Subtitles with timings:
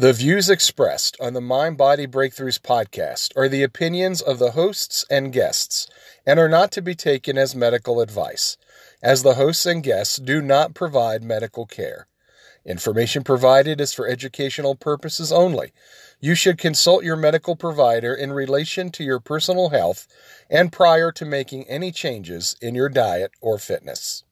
[0.00, 5.04] The views expressed on the Mind Body Breakthroughs podcast are the opinions of the hosts
[5.10, 5.86] and guests
[6.24, 8.56] and are not to be taken as medical advice,
[9.02, 12.06] as the hosts and guests do not provide medical care.
[12.64, 15.70] Information provided is for educational purposes only.
[16.18, 20.08] You should consult your medical provider in relation to your personal health
[20.48, 24.24] and prior to making any changes in your diet or fitness.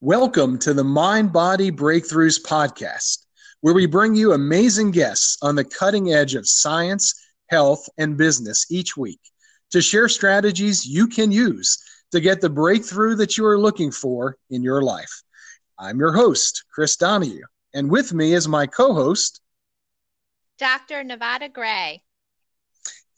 [0.00, 3.21] Welcome to the Mind Body Breakthroughs podcast
[3.62, 7.14] where we bring you amazing guests on the cutting edge of science,
[7.46, 9.20] health, and business each week
[9.70, 14.36] to share strategies you can use to get the breakthrough that you are looking for
[14.50, 15.22] in your life.
[15.78, 19.40] I'm your host, Chris Donahue, and with me is my co host,
[20.58, 21.02] Dr.
[21.02, 22.02] Nevada Gray.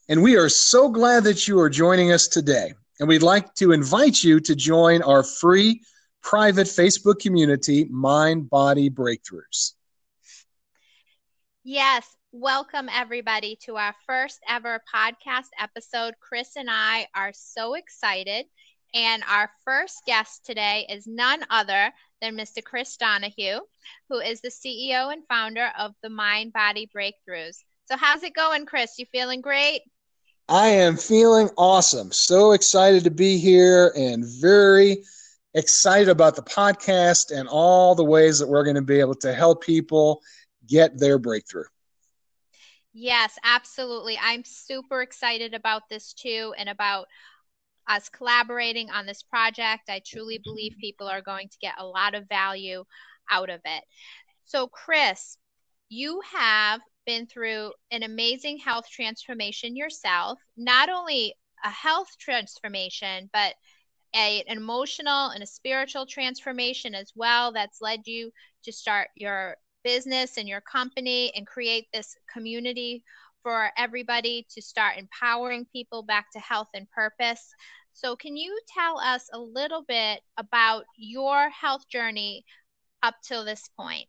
[0.09, 2.75] And we are so glad that you are joining us today.
[3.01, 5.83] And we'd like to invite you to join our free
[6.23, 9.73] private Facebook community, Mind Body Breakthroughs.
[11.67, 16.13] Yes, welcome everybody to our first ever podcast episode.
[16.21, 18.45] Chris and I are so excited.
[18.93, 21.91] And our first guest today is none other
[22.21, 22.63] than Mr.
[22.63, 23.61] Chris Donahue,
[24.11, 27.57] who is the CEO and founder of the Mind Body Breakthroughs.
[27.87, 28.99] So, how's it going, Chris?
[28.99, 29.81] You feeling great?
[30.51, 32.13] I am feeling awesome.
[32.13, 35.03] So excited to be here and very
[35.55, 39.33] excited about the podcast and all the ways that we're going to be able to
[39.33, 40.21] help people
[40.67, 41.65] get their breakthrough.
[42.93, 44.19] Yes, absolutely.
[44.21, 47.07] I'm super excited about this too and about
[47.89, 49.89] us collaborating on this project.
[49.89, 52.85] I truly believe people are going to get a lot of value
[53.31, 53.85] out of it.
[54.45, 55.37] So, Chris,
[55.89, 61.35] you have been through an amazing health transformation yourself, not only
[61.65, 63.55] a health transformation, but
[64.15, 68.31] a, an emotional and a spiritual transformation as well that's led you
[68.63, 73.05] to start your business and your company and create this community
[73.43, 77.53] for everybody to start empowering people back to health and purpose.
[77.93, 82.45] So, can you tell us a little bit about your health journey
[83.03, 84.09] up till this point?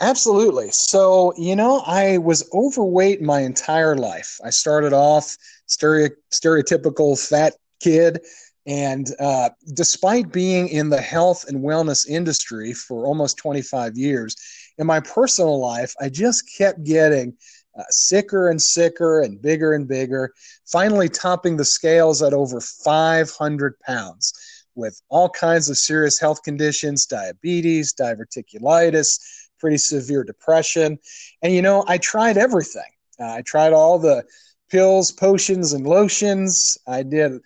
[0.00, 0.70] Absolutely.
[0.70, 4.38] So, you know, I was overweight my entire life.
[4.44, 5.36] I started off
[5.68, 8.20] stereotypical fat kid
[8.66, 14.36] and uh, despite being in the health and wellness industry for almost 25 years,
[14.78, 17.36] in my personal life, I just kept getting
[17.78, 20.32] uh, sicker and sicker and bigger and bigger,
[20.66, 24.32] finally topping the scales at over 500 pounds
[24.74, 29.20] with all kinds of serious health conditions diabetes, diverticulitis,
[29.58, 30.98] pretty severe depression.
[31.42, 32.82] And, you know, I tried everything.
[33.20, 34.24] Uh, I tried all the
[34.70, 36.76] pills, potions, and lotions.
[36.86, 37.40] I did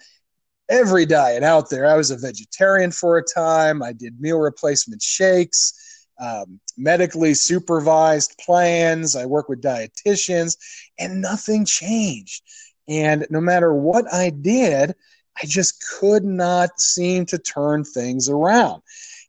[0.68, 1.86] every diet out there.
[1.86, 3.82] I was a vegetarian for a time.
[3.82, 9.16] I did meal replacement shakes, um, medically supervised plans.
[9.16, 10.56] I work with dietitians,
[10.98, 12.42] and nothing changed.
[12.88, 14.94] And no matter what I did,
[15.40, 18.82] I just could not seem to turn things around.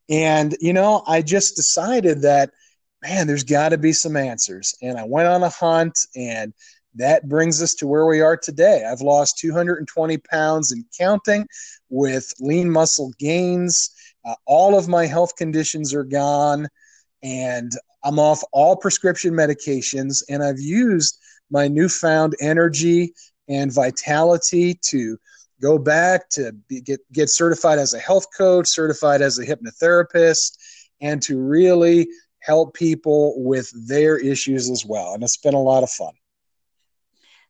[0.09, 2.51] And, you know, I just decided that,
[3.03, 4.75] man, there's got to be some answers.
[4.81, 6.53] And I went on a hunt and
[6.95, 8.83] that brings us to where we are today.
[8.89, 11.47] I've lost 220 pounds and counting
[11.89, 13.91] with lean muscle gains.
[14.25, 16.67] Uh, all of my health conditions are gone,
[17.23, 17.71] and
[18.03, 20.23] I'm off all prescription medications.
[20.29, 21.17] And I've used
[21.51, 23.13] my newfound energy
[23.47, 25.17] and vitality to
[25.61, 30.57] go back to be, get get certified as a health coach, certified as a hypnotherapist,
[31.01, 32.07] and to really
[32.39, 35.13] help people with their issues as well.
[35.13, 36.13] And it's been a lot of fun.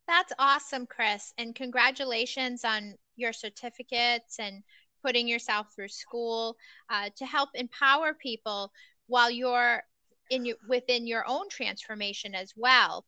[0.09, 1.35] That's awesome, Chris.
[1.37, 4.63] And congratulations on your certificates and
[5.03, 6.57] putting yourself through school
[6.89, 8.71] uh, to help empower people
[9.05, 9.83] while you're
[10.31, 13.05] in your, within your own transformation as well.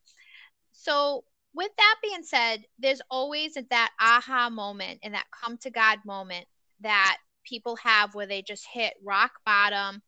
[0.74, 1.24] So,
[1.56, 6.46] with that being said, there's always that aha moment and that come to God moment
[6.82, 10.04] that people have where they just hit rock bottom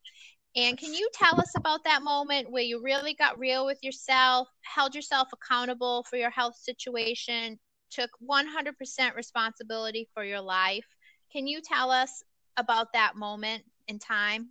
[0.56, 4.48] and can you tell us about that moment where you really got real with yourself,
[4.62, 7.60] held yourself accountable for your health situation,
[7.90, 10.86] took 100% responsibility for your life?
[11.32, 12.24] Can you tell us
[12.58, 14.50] about that moment in time?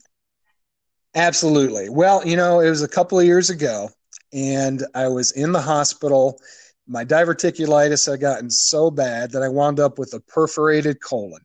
[1.14, 1.88] Absolutely.
[1.88, 3.90] Well, you know, it was a couple of years ago,
[4.32, 6.40] and I was in the hospital.
[6.88, 11.42] My diverticulitis had gotten so bad that I wound up with a perforated colon.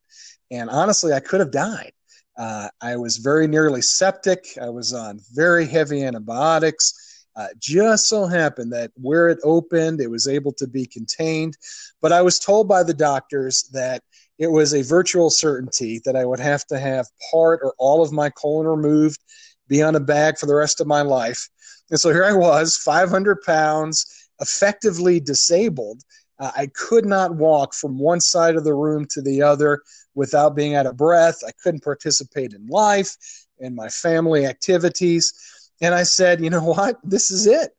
[0.49, 1.91] And honestly, I could have died.
[2.37, 4.45] Uh, I was very nearly septic.
[4.61, 7.25] I was on very heavy antibiotics.
[7.35, 11.55] Uh, just so happened that where it opened, it was able to be contained.
[12.01, 14.01] But I was told by the doctors that
[14.39, 18.11] it was a virtual certainty that I would have to have part or all of
[18.11, 19.23] my colon removed,
[19.67, 21.47] be on a bag for the rest of my life.
[21.89, 24.05] And so here I was, 500 pounds,
[24.39, 26.01] effectively disabled.
[26.39, 29.81] Uh, I could not walk from one side of the room to the other
[30.15, 31.39] without being out of breath.
[31.45, 33.15] I couldn't participate in life
[33.59, 35.33] and my family activities.
[35.81, 36.97] And I said, you know what?
[37.03, 37.71] This is it.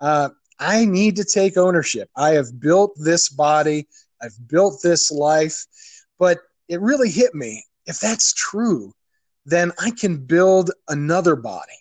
[0.00, 2.08] Uh, I need to take ownership.
[2.16, 3.88] I have built this body,
[4.22, 5.66] I've built this life.
[6.18, 6.38] But
[6.68, 8.92] it really hit me if that's true,
[9.46, 11.72] then I can build another body.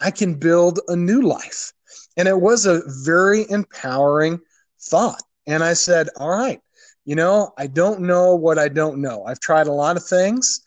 [0.00, 1.72] I can build a new life.
[2.16, 4.40] And it was a very empowering
[4.80, 5.22] thought.
[5.46, 6.60] And I said, All right,
[7.04, 9.24] you know, I don't know what I don't know.
[9.24, 10.60] I've tried a lot of things,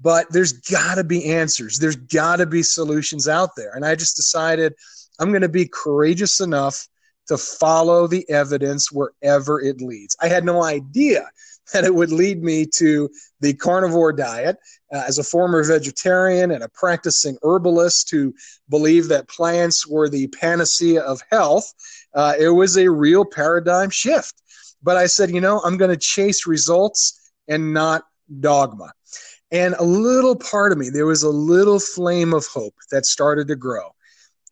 [0.00, 1.78] but there's got to be answers.
[1.78, 3.72] There's got to be solutions out there.
[3.74, 4.74] And I just decided
[5.18, 6.88] I'm going to be courageous enough
[7.28, 10.16] to follow the evidence wherever it leads.
[10.20, 11.28] I had no idea
[11.72, 13.08] that it would lead me to
[13.40, 14.56] the carnivore diet.
[14.92, 18.34] Uh, as a former vegetarian and a practicing herbalist who
[18.68, 21.72] believed that plants were the panacea of health,
[22.14, 24.34] uh, it was a real paradigm shift.
[24.82, 28.02] But I said, you know, I'm going to chase results and not
[28.40, 28.92] dogma.
[29.50, 33.48] And a little part of me, there was a little flame of hope that started
[33.48, 33.90] to grow.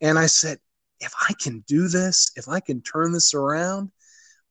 [0.01, 0.59] And I said,
[0.99, 3.91] if I can do this, if I can turn this around,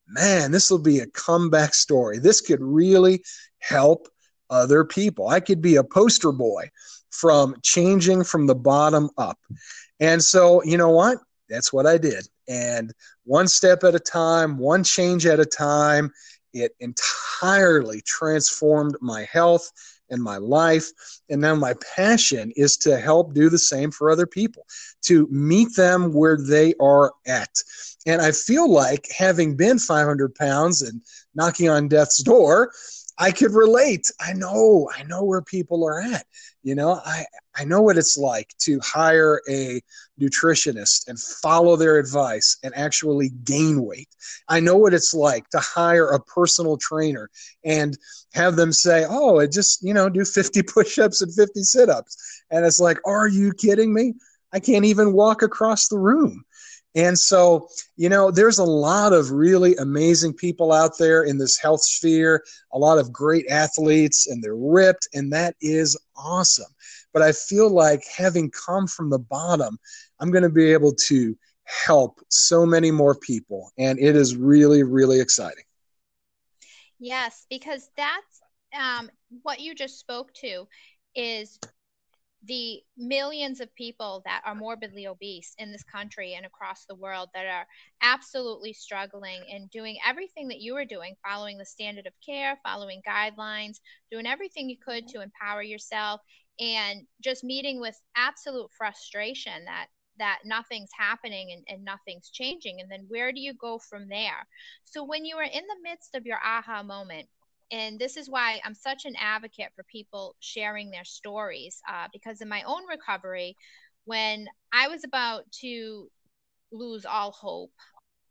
[0.09, 2.19] man, this will be a comeback story.
[2.19, 3.23] This could really
[3.61, 4.09] help
[4.51, 5.29] other people.
[5.29, 6.71] I could be a poster boy
[7.11, 9.39] from changing from the bottom up.
[10.01, 11.19] And so, you know what?
[11.49, 12.27] That's what I did.
[12.51, 12.93] And
[13.25, 16.13] one step at a time, one change at a time,
[16.53, 19.71] it entirely transformed my health
[20.11, 20.91] and my life.
[21.29, 24.67] And now my passion is to help do the same for other people,
[25.03, 27.55] to meet them where they are at.
[28.05, 31.01] And I feel like having been 500 pounds and
[31.37, 32.73] knocking on death's door,
[33.17, 34.07] I could relate.
[34.21, 36.27] I know, I know where people are at.
[36.65, 37.27] You know, I,
[37.57, 39.81] I know what it's like to hire a
[40.21, 44.09] nutritionist and follow their advice and actually gain weight.
[44.49, 47.29] I know what it's like to hire a personal trainer
[47.65, 47.97] and
[48.35, 52.17] have them say, Oh, just, you know, do 50 push ups and 50 sit ups.
[52.51, 54.15] And it's like, Are you kidding me?
[54.53, 56.45] I can't even walk across the room.
[56.95, 61.57] And so, you know, there's a lot of really amazing people out there in this
[61.57, 62.43] health sphere,
[62.73, 66.73] a lot of great athletes, and they're ripped, and that is awesome.
[67.13, 69.79] But I feel like having come from the bottom,
[70.21, 73.71] I'm going to be able to help so many more people.
[73.79, 75.65] And it is really, really exciting.
[76.99, 78.41] Yes, because that's
[78.79, 79.11] um,
[79.43, 80.67] what you just spoke to
[81.15, 81.59] is
[82.45, 87.29] the millions of people that are morbidly obese in this country and across the world
[87.35, 87.67] that are
[88.03, 93.03] absolutely struggling and doing everything that you are doing, following the standard of care, following
[93.07, 93.77] guidelines,
[94.11, 96.21] doing everything you could to empower yourself,
[96.61, 99.87] and just meeting with absolute frustration that
[100.19, 104.47] that nothing's happening and, and nothing's changing and then where do you go from there
[104.85, 107.27] so when you are in the midst of your aha moment
[107.73, 111.81] and this is why I'm such an advocate for people sharing their stories.
[111.89, 113.57] Uh, because in my own recovery,
[114.05, 116.09] when I was about to
[116.73, 117.73] lose all hope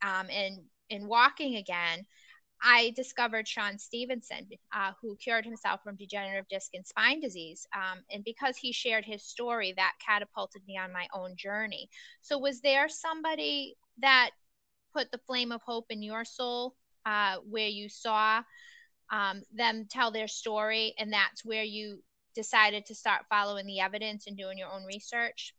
[0.01, 0.59] um, and
[0.89, 2.05] in walking again,
[2.61, 7.67] I discovered Shawn Stevenson, uh, who cured himself from degenerative disc and spine disease.
[7.75, 11.89] Um, and because he shared his story, that catapulted me on my own journey.
[12.21, 14.31] So, was there somebody that
[14.93, 16.75] put the flame of hope in your soul
[17.05, 18.43] uh, where you saw
[19.11, 22.03] um, them tell their story, and that's where you
[22.35, 25.53] decided to start following the evidence and doing your own research?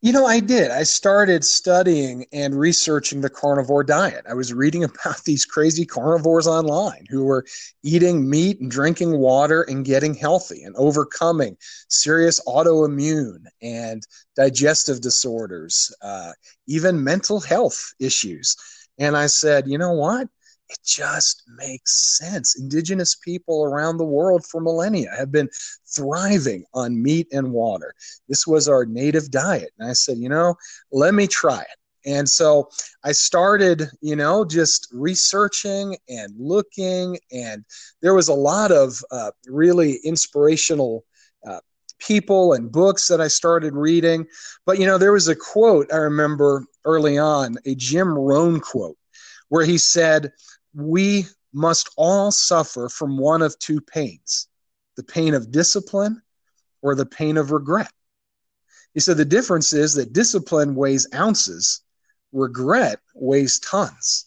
[0.00, 0.70] You know, I did.
[0.70, 4.24] I started studying and researching the carnivore diet.
[4.28, 7.44] I was reading about these crazy carnivores online who were
[7.82, 11.56] eating meat and drinking water and getting healthy and overcoming
[11.88, 14.02] serious autoimmune and
[14.36, 16.32] digestive disorders, uh,
[16.66, 18.56] even mental health issues.
[18.98, 20.28] And I said, you know what?
[20.70, 22.58] It just makes sense.
[22.58, 25.48] Indigenous people around the world for millennia have been
[25.86, 27.94] thriving on meat and water.
[28.28, 29.70] This was our native diet.
[29.78, 30.54] And I said, you know,
[30.92, 31.78] let me try it.
[32.06, 32.70] And so
[33.04, 37.64] I started, you know, just researching and looking, and
[38.00, 41.04] there was a lot of uh, really inspirational
[41.46, 41.60] uh,
[41.98, 44.26] people and books that I started reading.
[44.64, 48.96] But, you know, there was a quote I remember early on, a Jim Rohn quote,
[49.48, 50.32] where he said,
[50.78, 54.48] we must all suffer from one of two pains
[54.96, 56.20] the pain of discipline
[56.82, 57.92] or the pain of regret.
[58.94, 61.82] He said the difference is that discipline weighs ounces,
[62.32, 64.26] regret weighs tons.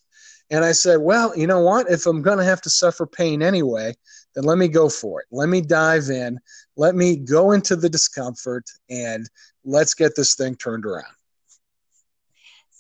[0.50, 1.90] And I said, well, you know what?
[1.90, 3.96] If I'm going to have to suffer pain anyway,
[4.34, 5.28] then let me go for it.
[5.32, 6.40] Let me dive in.
[6.78, 9.30] Let me go into the discomfort and
[9.66, 11.16] let's get this thing turned around.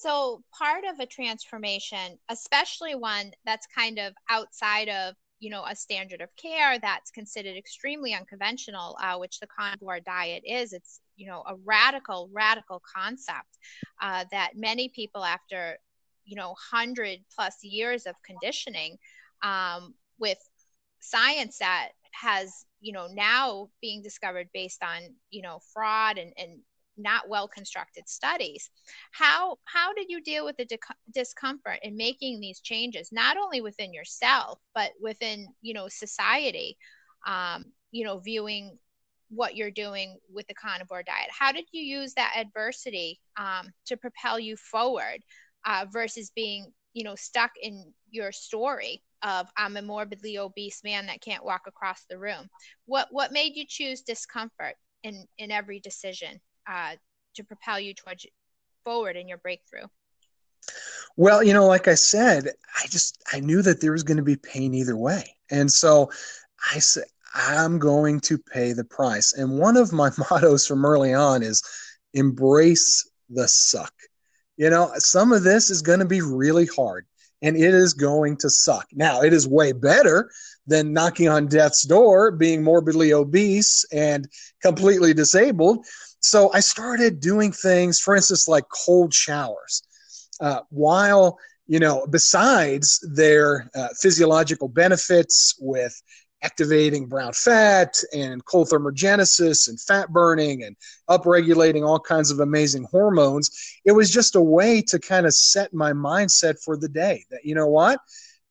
[0.01, 5.75] So, part of a transformation, especially one that's kind of outside of you know a
[5.75, 11.27] standard of care that's considered extremely unconventional uh, which the carnivore diet is it's you
[11.27, 13.57] know a radical radical concept
[14.01, 15.77] uh, that many people after
[16.25, 18.97] you know 100 plus years of conditioning
[19.43, 20.37] um, with
[20.99, 26.59] science that has you know now being discovered based on you know fraud and, and
[26.97, 28.69] not well constructed studies
[29.11, 30.67] how how did you deal with the
[31.13, 36.77] discomfort in making these changes not only within yourself but within you know society
[37.27, 38.77] um, you know viewing
[39.31, 41.29] what you're doing with the carnivore diet?
[41.31, 45.21] How did you use that adversity um, to propel you forward
[45.65, 51.05] uh, versus being you know stuck in your story of i'm a morbidly obese man
[51.05, 52.49] that can't walk across the room
[52.85, 56.95] what what made you choose discomfort in in every decision uh,
[57.35, 58.25] to propel you towards
[58.83, 59.87] forward in your breakthrough?
[61.17, 64.23] Well, you know, like I said, I just I knew that there was going to
[64.23, 66.11] be pain either way, and so
[66.73, 69.33] I said I'm going to pay the price.
[69.33, 71.63] And one of my mottos from early on is
[72.13, 73.93] embrace the suck.
[74.57, 77.05] You know, some of this is going to be really hard
[77.41, 78.87] and it is going to suck.
[78.93, 80.29] Now, it is way better
[80.67, 84.27] than knocking on death's door, being morbidly obese and
[84.61, 85.85] completely disabled.
[86.21, 89.83] So I started doing things, for instance, like cold showers.
[90.39, 91.37] Uh, while,
[91.67, 95.99] you know, besides their uh, physiological benefits with
[96.43, 100.75] activating brown fat and cold thermogenesis and fat burning and
[101.09, 103.49] upregulating all kinds of amazing hormones,
[103.85, 107.41] it was just a way to kind of set my mindset for the day that,
[107.43, 107.99] you know what?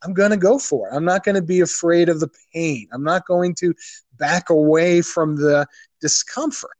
[0.02, 0.94] I'm going to go for it.
[0.94, 2.88] I'm not going to be afraid of the pain.
[2.92, 3.74] I'm not going to
[4.16, 5.66] back away from the
[6.00, 6.70] discomfort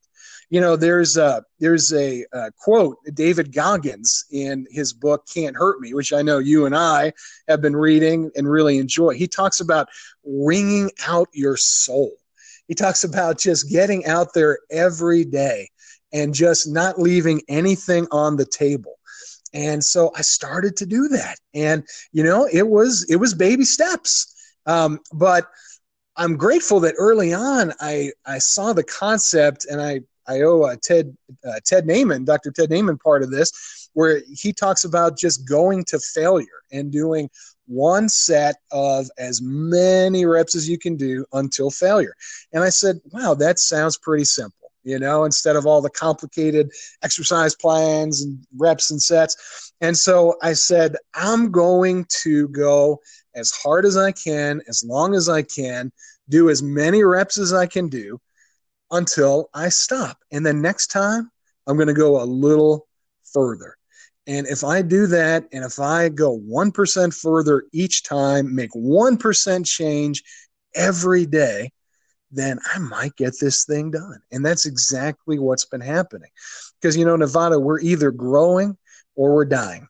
[0.51, 5.81] you know there's a there's a, a, quote david goggins in his book can't hurt
[5.81, 7.13] me which i know you and i
[7.49, 9.15] have been reading and really enjoy.
[9.15, 9.89] He talks about
[10.25, 12.13] wringing out your soul.
[12.69, 15.69] He talks about just getting out there every day
[16.13, 18.95] and just not leaving anything on the table.
[19.53, 21.39] And so i started to do that.
[21.55, 24.35] And you know it was it was baby steps.
[24.67, 25.49] Um, but
[26.17, 30.77] i'm grateful that early on i i saw the concept and i I owe uh,
[30.81, 32.53] Ted uh, Ted Naiman, Dr.
[32.53, 37.29] Ted Naiman, part of this, where he talks about just going to failure and doing
[37.67, 42.15] one set of as many reps as you can do until failure.
[42.53, 44.57] And I said, wow, that sounds pretty simple.
[44.83, 46.71] You know, instead of all the complicated
[47.03, 49.73] exercise plans and reps and sets.
[49.83, 53.01] And so I said, I'm going to go
[53.35, 55.93] as hard as I can, as long as I can,
[56.31, 58.19] do as many reps as I can do
[58.91, 60.19] until I stop.
[60.33, 61.31] And then next time,
[61.67, 62.87] I'm going to go a little
[63.33, 63.77] further.
[64.27, 69.67] And if I do that, and if I go 1% further each time, make 1%
[69.67, 70.23] change
[70.75, 71.73] every day,
[72.31, 74.21] then I might get this thing done.
[74.31, 76.31] And that's exactly what's been happening.
[76.81, 78.77] Because, you know, Nevada, we're either growing
[79.17, 79.89] or we're dying.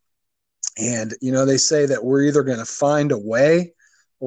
[0.78, 3.74] And, you know, they say that we're either going to find a way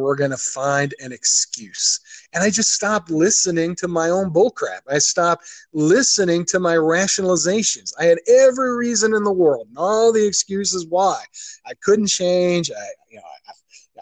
[0.01, 1.99] we're going to find an excuse.
[2.33, 4.81] And I just stopped listening to my own bullcrap.
[4.89, 7.91] I stopped listening to my rationalizations.
[7.99, 11.23] I had every reason in the world and all the excuses why
[11.65, 12.71] I couldn't change.
[12.71, 13.51] I, you know, I,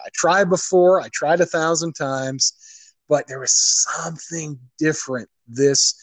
[0.06, 1.00] I tried before.
[1.00, 5.94] I tried a thousand times, but there was something different this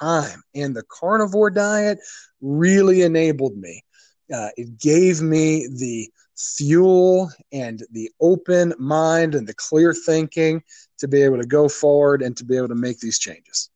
[0.00, 0.42] time.
[0.54, 1.98] And the carnivore diet
[2.40, 3.84] really enabled me.
[4.32, 6.08] Uh, it gave me the
[6.40, 10.62] fuel and the open mind and the clear thinking
[10.98, 13.70] to be able to go forward and to be able to make these changes.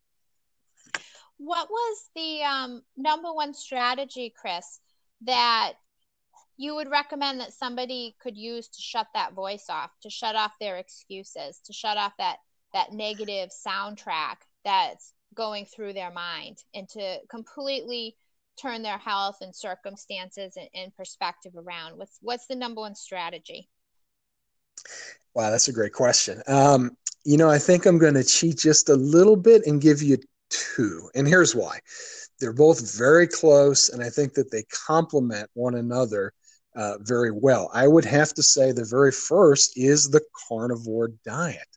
[1.37, 4.81] What was the um, number one strategy, Chris,
[5.23, 5.75] that
[6.57, 10.53] you would recommend that somebody could use to shut that voice off, to shut off
[10.61, 12.39] their excuses, to shut off that
[12.73, 18.17] that negative soundtrack that's going through their mind, and to completely
[18.61, 21.99] turn their health and circumstances and, and perspective around?
[21.99, 23.69] What's what's the number one strategy?
[25.35, 26.43] Wow, that's a great question.
[26.47, 30.03] Um, you know, I think I'm going to cheat just a little bit and give
[30.03, 30.19] you
[30.51, 31.11] two.
[31.15, 31.79] And here's why.
[32.41, 36.33] They're both very close, and I think that they complement one another
[36.77, 37.71] uh, very well.
[37.73, 41.69] I would have to say the very first is the carnivore diet.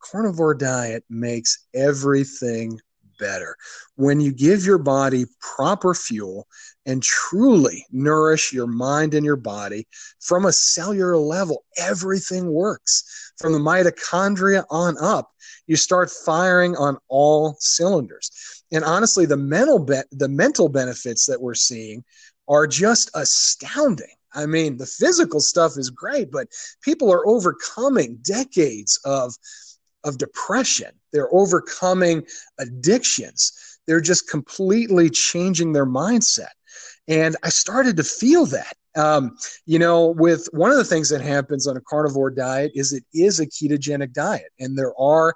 [0.00, 2.78] Carnivore diet makes everything
[3.18, 3.56] better.
[3.96, 6.46] When you give your body proper fuel
[6.86, 9.86] and truly nourish your mind and your body
[10.20, 13.32] from a cellular level, everything works.
[13.38, 15.30] From the mitochondria on up,
[15.66, 18.30] you start firing on all cylinders.
[18.72, 22.04] And honestly, the mental be- the mental benefits that we're seeing
[22.48, 24.14] are just astounding.
[24.34, 26.48] I mean, the physical stuff is great, but
[26.82, 29.34] people are overcoming decades of
[30.04, 30.90] of depression.
[31.12, 32.26] They're overcoming
[32.58, 33.78] addictions.
[33.86, 36.52] They're just completely changing their mindset.
[37.06, 38.76] And I started to feel that.
[38.96, 42.92] Um, you know, with one of the things that happens on a carnivore diet is
[42.92, 45.34] it is a ketogenic diet, and there are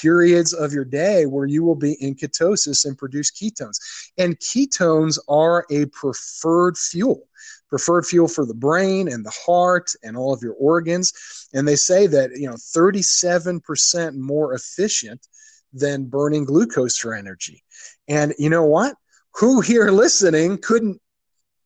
[0.00, 3.78] periods of your day where you will be in ketosis and produce ketones.
[4.18, 7.28] And ketones are a preferred fuel
[7.68, 11.12] preferred fuel for the brain and the heart and all of your organs.
[11.52, 15.26] And they say that, you know, 37% more efficient
[15.72, 17.62] than burning glucose for energy.
[18.08, 18.94] And you know what?
[19.36, 21.00] Who here listening couldn't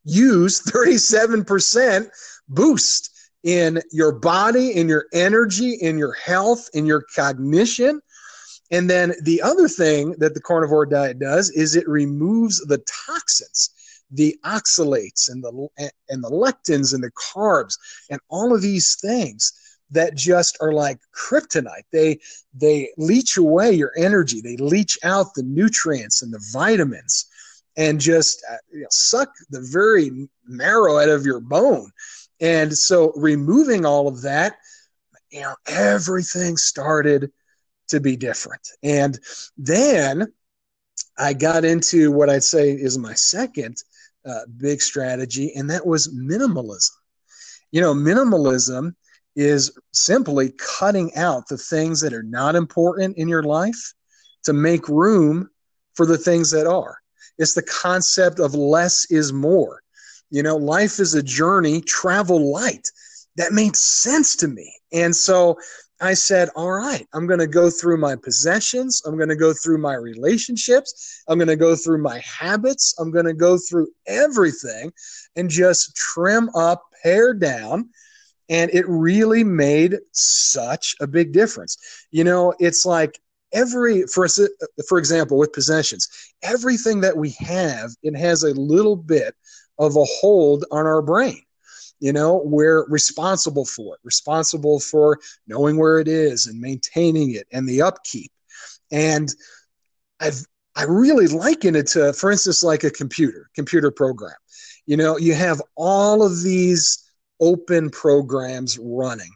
[0.05, 2.09] use 37%
[2.49, 3.11] boost
[3.43, 8.01] in your body, in your energy, in your health, in your cognition?
[8.71, 13.71] And then the other thing that the carnivore diet does is it removes the toxins
[14.11, 15.69] the oxalates and the
[16.09, 17.75] and the lectins and the carbs
[18.11, 19.53] and all of these things
[19.91, 21.85] that just are like kryptonite.
[21.93, 22.19] They
[22.55, 24.41] they leach away your energy.
[24.41, 27.27] They leach out the nutrients and the vitamins
[27.77, 31.91] and just uh, you know, suck the very marrow out of your bone.
[32.41, 34.57] And so removing all of that
[35.31, 37.31] you know everything started
[37.89, 38.69] to be different.
[38.83, 39.19] And
[39.57, 40.33] then
[41.19, 43.83] i got into what i'd say is my second
[44.27, 46.91] uh, big strategy, and that was minimalism.
[47.73, 48.95] You know, minimalism
[49.37, 53.95] is simply cutting out the things that are not important in your life
[54.45, 55.49] to make room
[55.95, 56.99] for the things that are.
[57.39, 59.83] It's the concept of less is more.
[60.31, 62.89] You know, life is a journey, travel light.
[63.37, 64.73] That made sense to me.
[64.93, 65.57] And so
[66.01, 69.03] I said, all right, I'm going to go through my possessions.
[69.05, 71.23] I'm going to go through my relationships.
[71.29, 72.95] I'm going to go through my habits.
[72.99, 74.93] I'm going to go through everything
[75.37, 77.91] and just trim up, pare down.
[78.49, 81.77] And it really made such a big difference.
[82.11, 83.21] You know, it's like
[83.53, 84.27] every, for,
[84.89, 86.09] for example, with possessions,
[86.43, 89.35] everything that we have, it has a little bit
[89.79, 91.43] of a hold on our brain
[92.01, 97.47] you know we're responsible for it responsible for knowing where it is and maintaining it
[97.53, 98.33] and the upkeep.
[98.91, 99.33] And
[100.19, 100.45] i've
[100.77, 104.35] i really liken it to for instance like a computer computer program.
[104.87, 107.05] You know you have all of these
[107.41, 109.31] open programs running.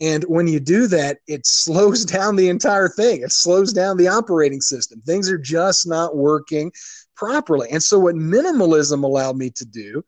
[0.00, 3.22] And when you do that it slows down the entire thing.
[3.22, 5.02] It slows down the operating system.
[5.02, 6.72] Things are just not working
[7.16, 7.68] properly.
[7.72, 10.04] And so what minimalism allowed me to do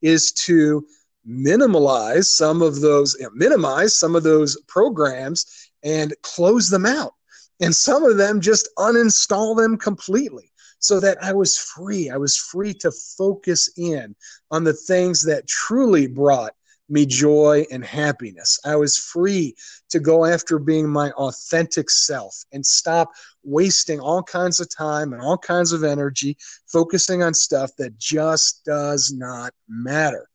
[0.00, 0.86] is to
[1.26, 5.44] minimize some of those, minimize some of those programs
[5.82, 7.12] and close them out.
[7.60, 12.10] And some of them just uninstall them completely so that I was free.
[12.10, 14.14] I was free to focus in
[14.50, 16.52] on the things that truly brought
[16.88, 18.58] me joy and happiness.
[18.64, 19.54] I was free
[19.90, 23.10] to go after being my authentic self and stop
[23.42, 28.64] wasting all kinds of time and all kinds of energy focusing on stuff that just
[28.64, 30.28] does not matter.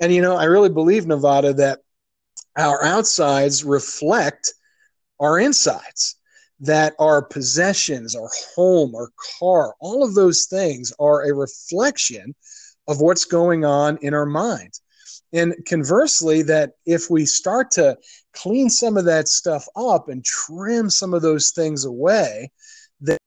[0.00, 1.80] And, you know, I really believe, Nevada, that
[2.56, 4.52] our outsides reflect
[5.18, 6.16] our insides
[6.60, 12.34] that our possessions, our home, our car, all of those things are a reflection
[12.88, 14.72] of what's going on in our mind.
[15.36, 17.98] And conversely, that if we start to
[18.32, 22.50] clean some of that stuff up and trim some of those things away,
[23.02, 23.18] that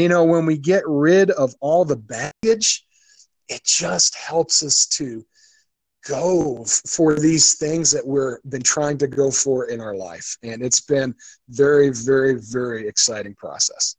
[0.00, 2.84] you know, when we get rid of all the baggage,
[3.48, 5.24] it just helps us to
[6.06, 10.36] go for these things that we're been trying to go for in our life.
[10.42, 11.14] And it's been
[11.48, 13.96] very very very exciting process.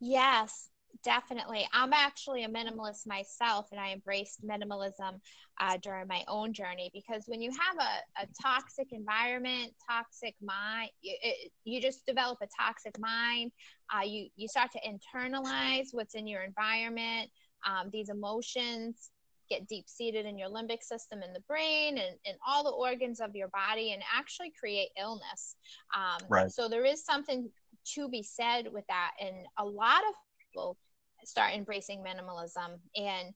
[0.00, 0.70] Yes
[1.04, 1.66] definitely.
[1.72, 5.20] I'm actually a minimalist myself and i embraced minimalism
[5.60, 10.90] uh, during my own journey because when you have a, a toxic environment toxic mind
[11.00, 13.52] you, it, you just develop a toxic mind
[13.94, 17.30] uh, you you start to internalize what's in your environment
[17.66, 19.10] um, these emotions
[19.48, 23.20] get deep seated in your limbic system in the brain and, and all the organs
[23.20, 25.56] of your body and actually create illness.
[25.94, 26.50] Um, right.
[26.50, 27.50] So there is something
[27.94, 29.12] to be said with that.
[29.20, 30.76] And a lot of people
[31.24, 33.34] start embracing minimalism and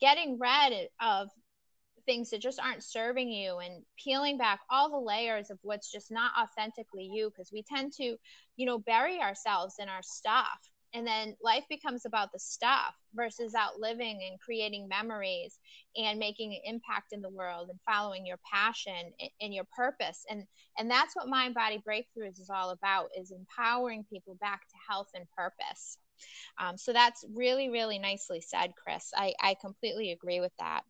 [0.00, 1.28] getting rid of
[2.06, 6.10] things that just aren't serving you and peeling back all the layers of what's just
[6.10, 8.16] not authentically you because we tend to
[8.56, 10.58] you know bury ourselves in our stuff
[10.94, 15.58] and then life becomes about the stuff versus outliving and creating memories
[15.96, 20.24] and making an impact in the world and following your passion and your purpose.
[20.30, 20.44] And
[20.78, 25.08] and that's what mind body breakthroughs is all about is empowering people back to health
[25.14, 25.98] and purpose.
[26.58, 29.10] Um, so that's really really nicely said chris.
[29.14, 30.82] I i completely agree with that.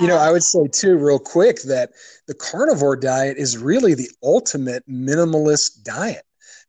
[0.00, 1.90] You know, I would say too, real quick, that
[2.26, 6.24] the carnivore diet is really the ultimate minimalist diet.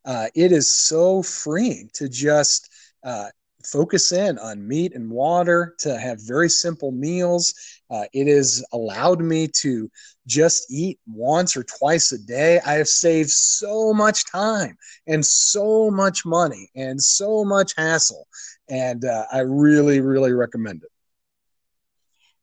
[0.06, 2.70] Uh, it is so freeing to just
[3.04, 3.28] uh,
[3.64, 7.54] focus in on meat and water, to have very simple meals.
[7.90, 9.90] Uh, it has allowed me to
[10.28, 12.60] just eat once or twice a day.
[12.66, 18.28] I have saved so much time and so much money and so much hassle.
[18.70, 20.95] And uh, I really, really recommend it.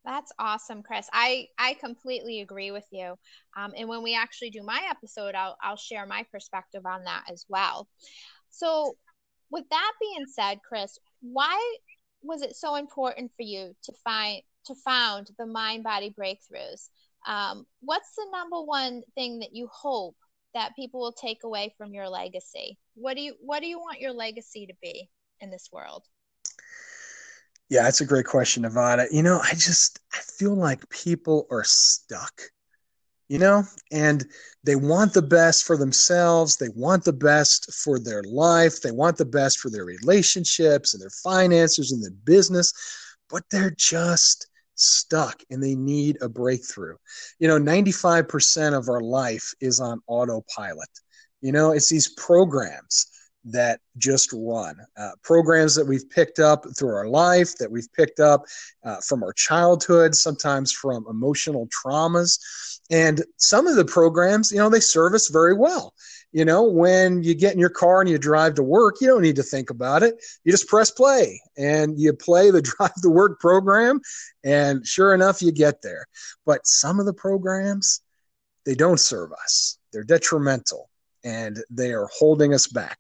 [0.04, 1.08] That's awesome, Chris.
[1.12, 3.14] I I completely agree with you.
[3.56, 7.24] Um, and when we actually do my episode, I'll I'll share my perspective on that
[7.30, 7.88] as well.
[8.50, 8.96] So,
[9.50, 11.58] with that being said, Chris, why
[12.22, 16.88] was it so important for you to find to found the Mind Body Breakthroughs?
[17.26, 20.16] Um, what's the number one thing that you hope
[20.54, 22.78] that people will take away from your legacy?
[22.94, 25.08] What do you What do you want your legacy to be
[25.40, 26.04] in this world?
[27.72, 29.06] Yeah, that's a great question, Nevada.
[29.10, 32.42] You know, I just I feel like people are stuck,
[33.28, 34.26] you know, and
[34.62, 36.58] they want the best for themselves.
[36.58, 38.82] They want the best for their life.
[38.82, 42.74] They want the best for their relationships and their finances and their business,
[43.30, 46.96] but they're just stuck and they need a breakthrough.
[47.38, 50.90] You know, 95% of our life is on autopilot.
[51.40, 53.06] You know, it's these programs
[53.44, 54.76] that just run.
[54.96, 58.44] Uh, programs that we've picked up through our life, that we've picked up
[58.84, 62.38] uh, from our childhood, sometimes from emotional traumas.
[62.90, 65.94] And some of the programs, you know, they serve us very well.
[66.32, 69.22] You know, when you get in your car and you drive to work, you don't
[69.22, 70.14] need to think about it.
[70.44, 74.00] You just press play and you play the drive to work program.
[74.44, 76.06] And sure enough, you get there.
[76.46, 78.00] But some of the programs,
[78.64, 80.88] they don't serve us, they're detrimental
[81.24, 82.98] and they are holding us back.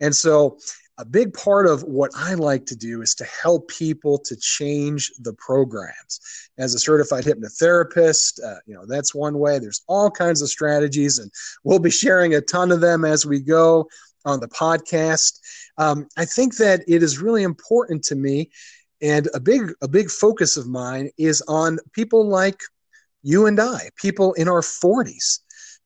[0.00, 0.58] And so,
[0.98, 5.10] a big part of what I like to do is to help people to change
[5.20, 6.20] the programs.
[6.58, 9.58] As a certified hypnotherapist, uh, you know, that's one way.
[9.58, 11.30] There's all kinds of strategies, and
[11.64, 13.88] we'll be sharing a ton of them as we go
[14.26, 15.38] on the podcast.
[15.78, 18.50] Um, I think that it is really important to me,
[19.00, 22.60] and a big a big focus of mine is on people like
[23.22, 25.40] you and I, people in our 40s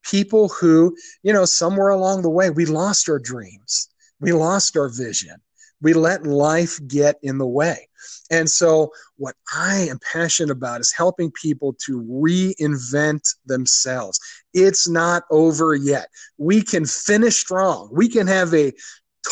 [0.09, 3.89] people who, you know, somewhere along the way, we lost our dreams,
[4.19, 5.35] we lost our vision,
[5.81, 7.87] we let life get in the way.
[8.31, 14.19] And so, what I am passionate about is helping people to reinvent themselves.
[14.53, 16.09] It's not over yet.
[16.37, 17.89] We can finish strong.
[17.91, 18.73] We can have a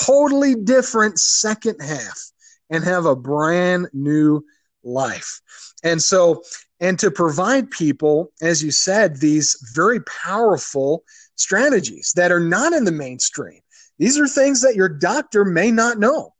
[0.05, 2.19] totally different second half
[2.69, 4.43] and have a brand new
[4.83, 5.41] life.
[5.83, 6.43] And so,
[6.83, 12.83] and to provide people, as you said, these very powerful strategies that are not in
[12.83, 13.61] the mainstream.
[13.99, 16.33] These are things that your doctor may not know,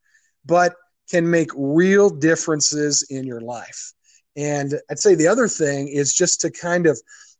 [0.46, 0.76] but
[1.10, 3.94] can make real differences in your life.
[4.36, 7.00] And I'd say the other thing is just to kind of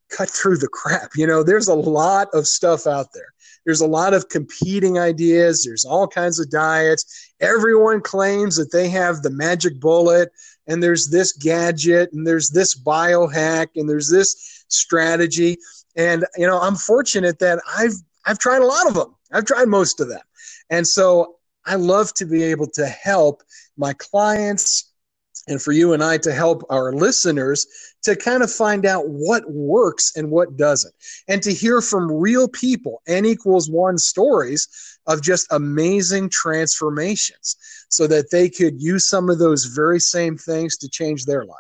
[0.10, 1.12] cut through the crap.
[1.18, 3.33] You know, there's a lot of stuff out there.
[3.66, 5.64] There's a lot of competing ideas.
[5.64, 7.32] There's all kinds of diets.
[7.40, 10.32] Everyone claims that they have the magic bullet
[10.68, 15.58] and there's this gadget and there's this biohack and there's this strategy
[15.96, 17.94] and you know i'm fortunate that i've
[18.26, 20.22] i've tried a lot of them i've tried most of them
[20.70, 23.44] and so i love to be able to help
[23.78, 24.94] my clients
[25.48, 27.68] and for you and I to help our listeners
[28.04, 30.94] to kind of find out what works and what doesn't,
[31.28, 34.68] and to hear from real people, N equals one stories
[35.08, 37.58] of just amazing transformations
[37.90, 41.58] so that they could use some of those very same things to change their life.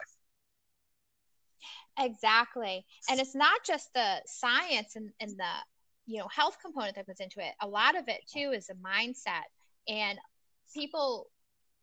[1.99, 2.86] Exactly.
[3.10, 5.53] And it's not just the science and, and the
[6.06, 7.53] you know health component that goes into it.
[7.62, 9.43] A lot of it too is a mindset.
[9.88, 10.17] And
[10.73, 11.29] people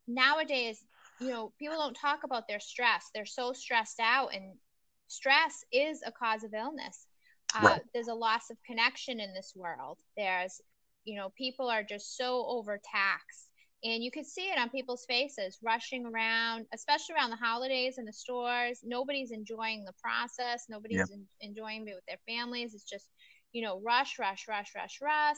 [0.06, 0.84] nowadays,
[1.20, 3.10] you know, people don't talk about their stress.
[3.14, 4.54] They're so stressed out and
[5.08, 7.06] stress is a cause of illness.
[7.54, 7.82] Uh, right.
[7.92, 9.98] There's a loss of connection in this world.
[10.16, 10.60] There's,
[11.04, 13.50] you know, people are just so overtaxed
[13.82, 18.04] and you can see it on people's faces rushing around especially around the holidays in
[18.04, 21.18] the stores nobody's enjoying the process nobody's yep.
[21.40, 23.08] enjoying it with their families it's just
[23.52, 25.36] you know rush rush rush rush rush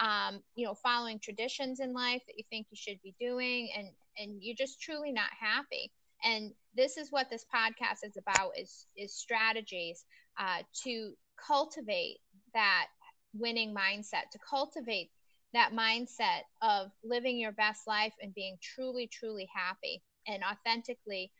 [0.00, 3.88] um, you know following traditions in life that you think you should be doing and
[4.18, 5.90] and you're just truly not happy
[6.24, 10.04] and this is what this podcast is about is is strategies
[10.38, 12.18] uh, to cultivate
[12.54, 12.86] that
[13.34, 15.10] winning mindset to cultivate
[15.54, 21.30] that mindset of living your best life and being truly, truly happy and authentically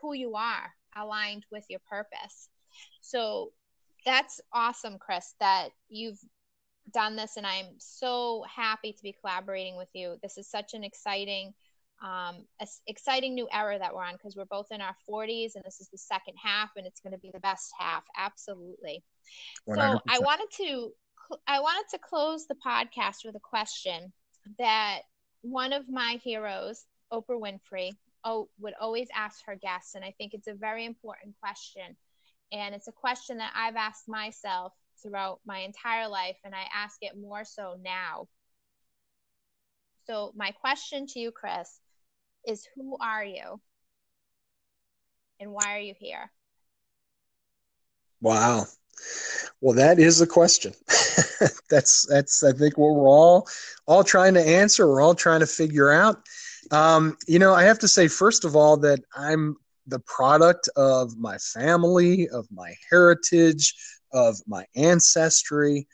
[0.00, 2.50] who you are, aligned with your purpose.
[3.00, 3.52] So
[4.04, 6.18] that's awesome, Chris, that you've
[6.92, 10.16] done this, and I'm so happy to be collaborating with you.
[10.22, 11.54] This is such an exciting
[12.02, 12.44] um,
[12.88, 15.88] exciting new era that we're on because we're both in our 40s and this is
[15.88, 19.02] the second half and it's going to be the best half absolutely.
[19.68, 19.76] 100%.
[19.76, 20.90] so i wanted to
[21.46, 24.12] i wanted to close the podcast with a question
[24.58, 25.02] that
[25.42, 27.92] one of my heroes oprah winfrey
[28.24, 31.96] oh, would always ask her guests and i think it's a very important question.
[32.50, 36.96] And it's a question that i've asked myself throughout my entire life and i ask
[37.00, 38.28] it more so now.
[40.06, 41.80] So my question to you chris
[42.46, 43.60] is who are you
[45.40, 46.30] and why are you here?
[48.20, 48.66] Wow.
[49.60, 50.72] Well, that is a question.
[51.70, 53.48] that's that's I think what we're all
[53.86, 54.86] all trying to answer.
[54.86, 56.22] We're all trying to figure out.
[56.70, 61.16] Um, you know, I have to say first of all that I'm the product of
[61.18, 63.74] my family, of my heritage,
[64.12, 65.88] of my ancestry,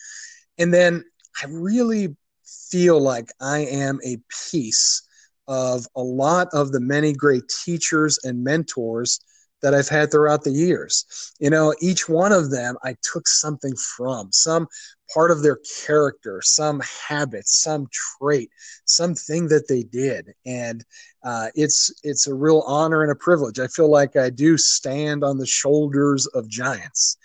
[0.58, 1.04] and then
[1.42, 4.18] I really feel like I am a
[4.50, 5.07] piece
[5.48, 9.20] of a lot of the many great teachers and mentors
[9.62, 11.32] that I've had throughout the years.
[11.40, 14.68] You know, each one of them I took something from, some
[15.12, 17.86] part of their character, some habit, some
[18.20, 18.50] trait,
[18.84, 20.84] something that they did, and
[21.24, 23.58] uh, it's it's a real honor and a privilege.
[23.58, 27.16] I feel like I do stand on the shoulders of giants.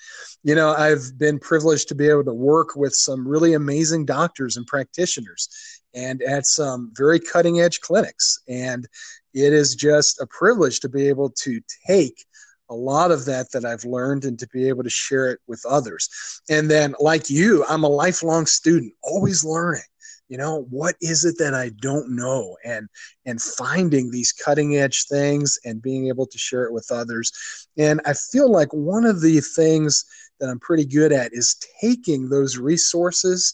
[0.44, 4.58] You know, I've been privileged to be able to work with some really amazing doctors
[4.58, 5.50] and practitioners
[5.94, 8.40] and at some very cutting edge clinics.
[8.48, 8.88] And
[9.34, 12.26] it is just a privilege to be able to take
[12.70, 15.64] a lot of that that I've learned and to be able to share it with
[15.68, 16.10] others.
[16.50, 19.84] And then, like you, I'm a lifelong student, always learning.
[20.30, 22.58] You know, what is it that I don't know?
[22.64, 22.88] And
[23.26, 27.32] and finding these cutting edge things and being able to share it with others.
[27.78, 30.06] And I feel like one of the things
[30.40, 33.54] that I'm pretty good at is taking those resources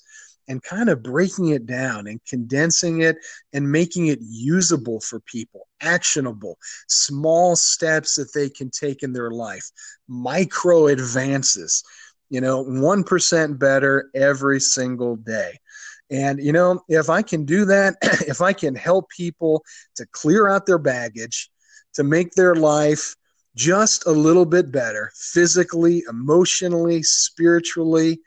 [0.49, 3.17] and kind of breaking it down and condensing it
[3.53, 6.57] and making it usable for people, actionable,
[6.87, 9.69] small steps that they can take in their life,
[10.07, 11.83] micro advances,
[12.29, 15.57] you know, 1% better every single day.
[16.09, 19.63] And, you know, if I can do that, if I can help people
[19.95, 21.49] to clear out their baggage,
[21.93, 23.15] to make their life
[23.55, 28.19] just a little bit better physically, emotionally, spiritually,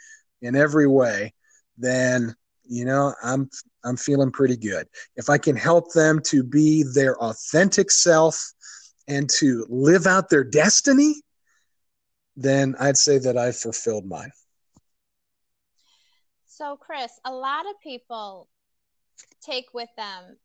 [0.42, 1.32] in every way,
[1.78, 3.48] then you know i'm
[3.84, 4.86] i'm feeling pretty good.
[5.16, 8.52] If i can help them to be their authentic self
[9.08, 11.14] and to live out their destiny
[12.36, 14.30] then i'd say that i've fulfilled mine.
[16.46, 18.48] So chris a lot of people
[19.42, 20.36] take with them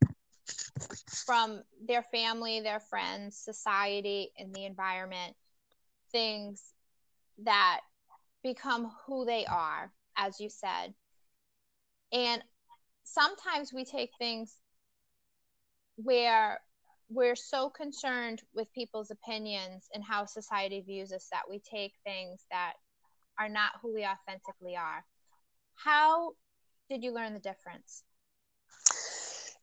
[1.25, 5.35] from their family their friends society and the environment
[6.11, 6.63] things
[7.43, 7.81] that
[8.43, 10.93] become who they are as you said
[12.11, 12.41] and
[13.03, 14.55] sometimes we take things
[15.97, 16.59] where
[17.09, 22.45] we're so concerned with people's opinions and how society views us that we take things
[22.51, 22.73] that
[23.39, 25.05] are not who we authentically are.
[25.75, 26.33] How
[26.89, 28.03] did you learn the difference?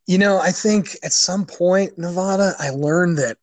[0.06, 3.38] You know, I think at some point, Nevada, I learned that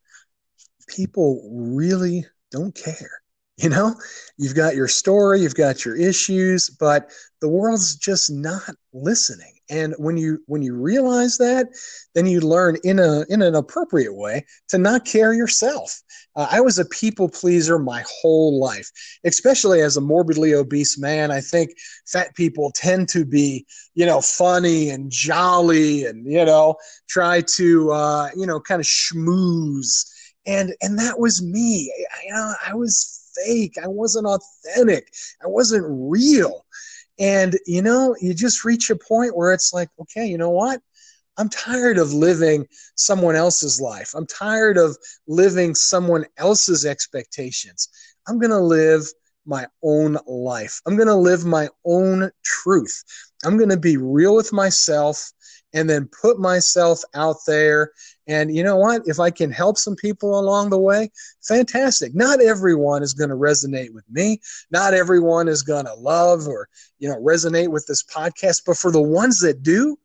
[0.88, 3.21] people really don't care.
[3.62, 3.96] You know,
[4.38, 9.54] you've got your story, you've got your issues, but the world's just not listening.
[9.70, 11.68] And when you when you realize that,
[12.16, 16.02] then you learn in a in an appropriate way to not care yourself.
[16.36, 18.90] Uh, I was a people pleaser my whole life,
[19.24, 21.30] especially as a morbidly obese man.
[21.30, 21.72] I think
[22.08, 26.76] fat people tend to be, you know, funny and jolly, and you know,
[27.08, 30.06] try to uh, you know kind of schmooze
[30.48, 31.94] and and that was me
[32.26, 33.78] you know i was fake.
[33.82, 35.12] I wasn't authentic.
[35.44, 36.66] I wasn't real.
[37.20, 40.82] And, you know, you just reach a point where it's like, okay, you know what?
[41.38, 44.14] I'm tired of living someone else's life.
[44.16, 47.90] I'm tired of living someone else's expectations.
[48.28, 49.04] I'm going to live
[49.46, 50.82] my own life.
[50.86, 53.04] I'm going to live my own truth.
[53.44, 55.32] I'm going to be real with myself
[55.74, 57.92] and then put myself out there.
[58.28, 59.04] And you know what?
[59.06, 62.14] If I can help some people along the way, fantastic.
[62.14, 64.42] Not everyone is going to resonate with me.
[64.70, 66.68] Not everyone is going to love or,
[67.00, 68.64] you know, resonate with this podcast.
[68.66, 69.98] But for the ones that do,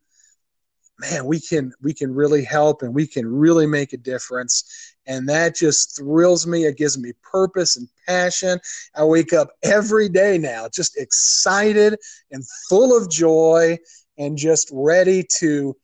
[0.98, 4.94] man, we can we can really help and we can really make a difference.
[5.06, 6.64] And that just thrills me.
[6.64, 8.58] It gives me purpose and passion.
[8.94, 11.98] I wake up every day now just excited
[12.30, 13.78] and full of joy
[14.18, 15.76] and just ready to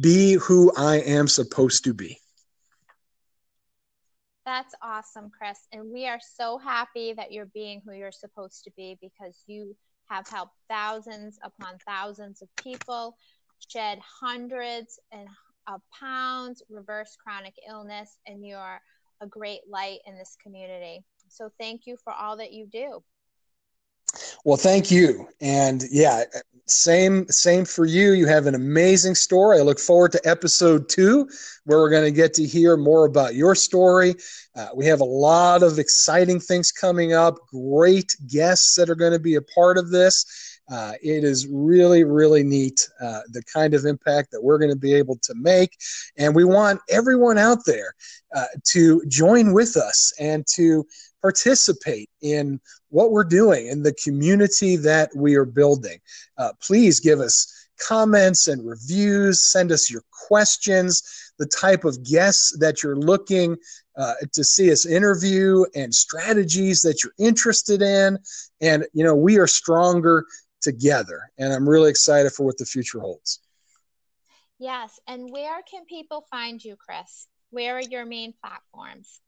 [0.00, 2.18] be who I am supposed to be.
[4.44, 5.58] That's awesome, Chris.
[5.72, 9.74] And we are so happy that you're being who you're supposed to be because you
[10.10, 13.16] have helped thousands upon thousands of people
[13.68, 15.28] shed hundreds and
[15.66, 18.80] of pounds, reverse chronic illness, and you're
[19.22, 21.02] a great light in this community.
[21.28, 23.02] So thank you for all that you do.
[24.44, 25.28] Well, thank you.
[25.40, 26.24] And yeah,
[26.66, 28.12] same same for you.
[28.12, 29.58] You have an amazing story.
[29.58, 31.28] I look forward to episode two,
[31.64, 34.14] where we're going to get to hear more about your story.
[34.56, 37.36] Uh, we have a lot of exciting things coming up.
[37.48, 40.24] Great guests that are going to be a part of this.
[40.70, 44.78] Uh, it is really, really neat uh, the kind of impact that we're going to
[44.78, 45.76] be able to make.
[46.16, 47.94] And we want everyone out there
[48.34, 50.86] uh, to join with us and to
[51.24, 52.60] participate in
[52.90, 55.98] what we're doing in the community that we are building.
[56.36, 61.02] Uh, please give us comments and reviews, send us your questions,
[61.38, 63.56] the type of guests that you're looking
[63.96, 68.18] uh, to see us interview, and strategies that you're interested in.
[68.60, 70.26] And, you know, we are stronger
[70.60, 71.30] together.
[71.38, 73.40] And I'm really excited for what the future holds.
[74.58, 75.00] Yes.
[75.06, 77.28] And where can people find you, Chris?
[77.48, 79.22] Where are your main platforms?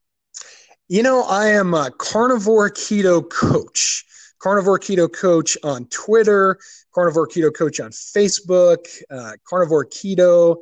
[0.88, 4.04] You know, I am a carnivore keto coach.
[4.38, 6.58] Carnivore Keto Coach on Twitter,
[6.94, 10.58] Carnivore Keto Coach on Facebook, uh, Carnivore Keto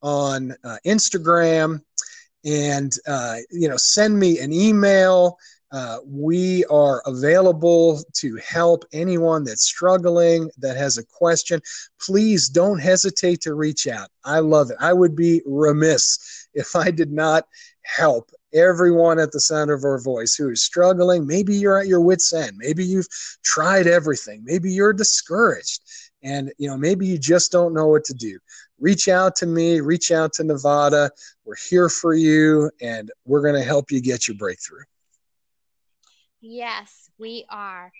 [0.00, 1.80] on uh, Instagram,
[2.46, 5.36] and uh, you know, send me an email.
[5.72, 11.60] Uh, we are available to help anyone that's struggling, that has a question.
[12.00, 14.08] Please don't hesitate to reach out.
[14.24, 14.76] I love it.
[14.80, 17.46] I would be remiss if I did not
[17.82, 21.26] help everyone at the sound of our voice who is struggling.
[21.26, 22.56] Maybe you're at your wits' end.
[22.56, 23.08] Maybe you've
[23.44, 24.42] tried everything.
[24.44, 25.82] Maybe you're discouraged.
[26.22, 28.38] And you know, maybe you just don't know what to do.
[28.80, 31.10] Reach out to me, reach out to Nevada.
[31.44, 34.84] We're here for you and we're going to help you get your breakthrough.
[36.40, 37.92] Yes, we are.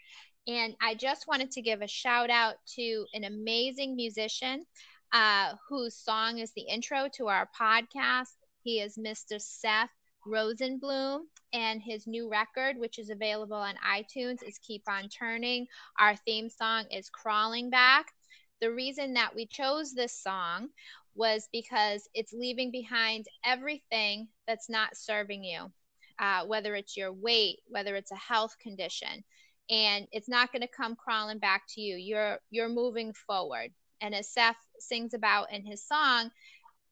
[0.49, 4.65] And I just wanted to give a shout out to an amazing musician
[5.13, 8.35] uh, whose song is the intro to our podcast.
[8.63, 9.41] He is Mr.
[9.41, 9.91] Seth
[10.27, 11.21] Rosenblum,
[11.53, 15.67] and his new record, which is available on iTunes, is Keep On Turning.
[15.99, 18.13] Our theme song is Crawling Back.
[18.61, 20.69] The reason that we chose this song
[21.15, 25.71] was because it's leaving behind everything that's not serving you,
[26.19, 29.25] uh, whether it's your weight, whether it's a health condition,
[29.71, 31.97] and it's not going to come crawling back to you.
[31.97, 33.71] You're you're moving forward.
[34.01, 36.31] And as Seth sings about in his song,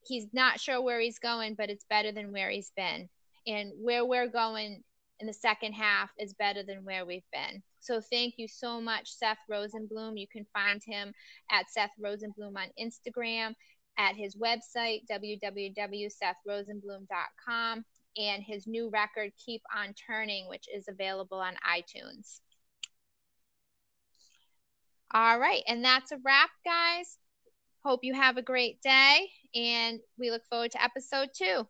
[0.06, 3.08] he's not sure where he's going, but it's better than where he's been
[3.46, 4.82] and where we're going
[5.20, 7.62] in the second half is better than where we've been.
[7.80, 10.18] So thank you so much, Seth Rosenblum.
[10.18, 11.12] You can find him
[11.50, 13.54] at Seth Rosenblum on Instagram,
[13.98, 17.84] at his website, www.sethrosenblum.com,
[18.16, 22.40] and his new record, Keep On Turning, which is available on iTunes.
[25.12, 27.18] All right, and that's a wrap, guys.
[27.84, 31.68] Hope you have a great day, and we look forward to episode two.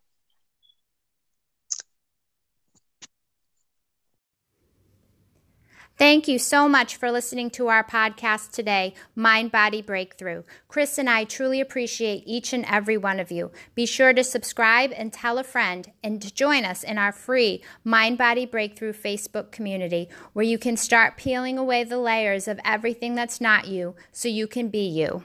[5.97, 10.43] Thank you so much for listening to our podcast today, Mind Body Breakthrough.
[10.67, 13.53] Chris and I truly appreciate each and every one of you.
[13.75, 17.63] Be sure to subscribe and tell a friend and to join us in our free
[17.85, 23.15] Mind Body Breakthrough Facebook community where you can start peeling away the layers of everything
[23.15, 25.23] that's not you so you can be you.